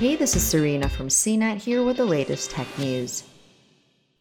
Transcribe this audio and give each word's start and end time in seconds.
Hey, 0.00 0.16
this 0.16 0.34
is 0.34 0.42
Serena 0.42 0.88
from 0.88 1.08
CNET 1.08 1.58
here 1.58 1.84
with 1.84 1.98
the 1.98 2.06
latest 2.06 2.52
tech 2.52 2.66
news. 2.78 3.22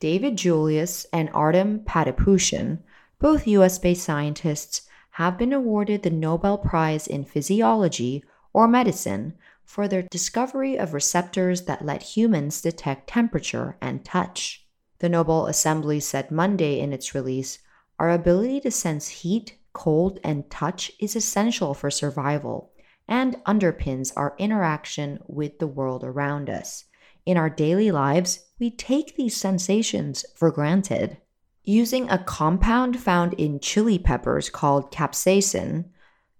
David 0.02 0.36
Julius 0.36 1.06
and 1.14 1.32
Ardem 1.32 1.86
Patapoutian, 1.86 2.80
both 3.18 3.48
US 3.48 3.80
based 3.80 4.04
scientists, 4.04 4.82
have 5.12 5.38
been 5.38 5.54
awarded 5.54 6.04
the 6.04 6.10
Nobel 6.10 6.58
Prize 6.58 7.08
in 7.08 7.24
Physiology 7.24 8.26
or 8.52 8.68
Medicine 8.68 9.36
for 9.64 9.88
their 9.88 10.02
discovery 10.02 10.78
of 10.78 10.94
receptors 10.94 11.62
that 11.62 11.86
let 11.86 12.04
humans 12.04 12.62
detect 12.62 13.08
temperature 13.08 13.78
and 13.80 14.04
touch. 14.04 14.68
The 14.98 15.08
Nobel 15.08 15.48
Assembly 15.48 16.02
said 16.02 16.30
Monday 16.30 16.82
in 16.82 16.92
its 16.92 17.16
release 17.16 17.60
our 17.98 18.12
ability 18.12 18.60
to 18.60 18.72
sense 18.72 19.08
heat, 19.08 19.58
cold, 19.72 20.20
and 20.26 20.50
touch 20.52 20.92
is 21.00 21.16
essential 21.16 21.74
for 21.74 21.90
survival 21.90 22.74
and 23.10 23.36
underpins 23.46 24.14
our 24.16 24.36
interaction 24.38 25.20
with 25.28 25.58
the 25.60 25.68
world 25.68 26.04
around 26.04 26.50
us. 26.50 26.86
In 27.26 27.36
our 27.36 27.50
daily 27.50 27.92
lives, 27.92 28.46
we 28.60 28.70
take 28.70 29.16
these 29.16 29.36
sensations 29.36 30.24
for 30.36 30.52
granted. 30.52 31.18
Using 31.64 32.10
a 32.10 32.24
compound 32.24 33.00
found 33.00 33.34
in 33.34 33.60
chili 33.60 33.98
peppers 34.00 34.50
called 34.50 34.92
capsaicin, 34.92 35.86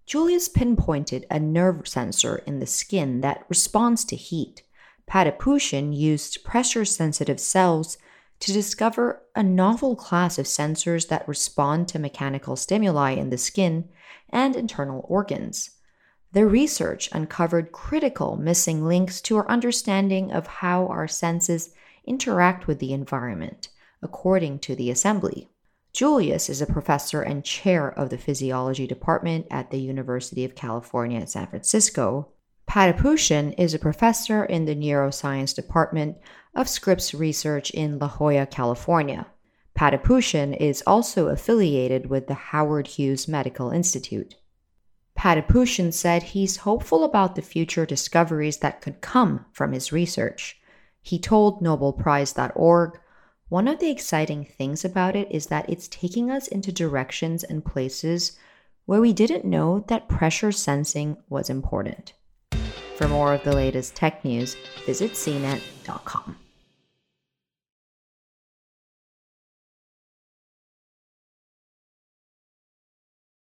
Julius 0.06 0.48
pinpointed 0.48 1.26
a 1.30 1.38
nerve 1.38 1.86
sensor 1.86 2.36
in 2.46 2.60
the 2.60 2.66
skin 2.66 3.20
that 3.20 3.44
responds 3.48 4.04
to 4.06 4.16
heat. 4.16 4.62
Patapoutian 5.08 5.94
used 5.96 6.44
pressure 6.44 6.84
sensitive 6.84 7.40
cells 7.40 7.98
to 8.38 8.52
discover 8.52 9.22
a 9.34 9.42
novel 9.42 9.96
class 9.96 10.38
of 10.38 10.46
sensors 10.46 11.08
that 11.08 11.28
respond 11.28 11.88
to 11.88 11.98
mechanical 11.98 12.56
stimuli 12.56 13.10
in 13.12 13.30
the 13.30 13.38
skin 13.38 13.88
and 14.30 14.56
internal 14.56 15.04
organs. 15.08 15.70
Their 16.32 16.46
research 16.46 17.08
uncovered 17.12 17.72
critical 17.72 18.36
missing 18.36 18.84
links 18.84 19.20
to 19.22 19.36
our 19.38 19.48
understanding 19.48 20.30
of 20.30 20.46
how 20.46 20.86
our 20.86 21.08
senses 21.08 21.74
interact 22.04 22.66
with 22.66 22.78
the 22.78 22.92
environment, 22.92 23.68
according 24.00 24.60
to 24.60 24.76
the 24.76 24.90
Assembly. 24.90 25.48
Julius 25.92 26.48
is 26.48 26.62
a 26.62 26.66
professor 26.66 27.20
and 27.20 27.44
chair 27.44 27.88
of 27.88 28.10
the 28.10 28.18
physiology 28.18 28.86
department 28.86 29.46
at 29.50 29.70
the 29.70 29.80
University 29.80 30.44
of 30.44 30.54
California 30.54 31.26
San 31.26 31.48
Francisco. 31.48 32.28
Patapoutian 32.68 33.52
is 33.58 33.74
a 33.74 33.78
professor 33.80 34.44
in 34.44 34.66
the 34.66 34.76
neuroscience 34.76 35.52
department 35.52 36.16
of 36.54 36.68
Scripps 36.68 37.12
Research 37.12 37.72
in 37.72 37.98
La 37.98 38.06
Jolla, 38.06 38.46
California. 38.46 39.26
Patapoutian 39.76 40.56
is 40.56 40.82
also 40.86 41.26
affiliated 41.26 42.08
with 42.08 42.28
the 42.28 42.34
Howard 42.34 42.86
Hughes 42.86 43.26
Medical 43.26 43.70
Institute. 43.70 44.36
Patapoutian 45.20 45.92
said 45.92 46.22
he's 46.22 46.56
hopeful 46.56 47.04
about 47.04 47.34
the 47.34 47.42
future 47.42 47.84
discoveries 47.84 48.56
that 48.60 48.80
could 48.80 49.02
come 49.02 49.44
from 49.52 49.72
his 49.72 49.92
research. 49.92 50.58
He 51.02 51.18
told 51.18 51.62
NobelPrize.org 51.62 52.98
one 53.50 53.68
of 53.68 53.80
the 53.80 53.90
exciting 53.90 54.46
things 54.46 54.82
about 54.82 55.14
it 55.14 55.30
is 55.30 55.48
that 55.48 55.68
it's 55.68 55.88
taking 55.88 56.30
us 56.30 56.48
into 56.48 56.72
directions 56.72 57.44
and 57.44 57.62
places 57.62 58.38
where 58.86 59.02
we 59.02 59.12
didn't 59.12 59.44
know 59.44 59.84
that 59.88 60.08
pressure 60.08 60.52
sensing 60.52 61.18
was 61.28 61.50
important. 61.50 62.14
For 62.96 63.06
more 63.06 63.34
of 63.34 63.44
the 63.44 63.54
latest 63.54 63.94
tech 63.94 64.24
news, 64.24 64.56
visit 64.86 65.12
cnet.com. 65.12 66.36